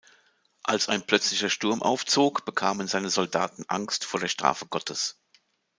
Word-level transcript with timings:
Als 0.63 0.89
ein 0.89 1.03
plötzlicher 1.05 1.51
Sturm 1.51 1.83
aufzog, 1.83 2.43
bekamen 2.43 2.87
seine 2.87 3.11
Soldaten 3.11 3.65
Angst 3.67 4.03
vor 4.03 4.19
der 4.19 4.29
Strafe 4.29 4.65
Gottes. 4.65 5.19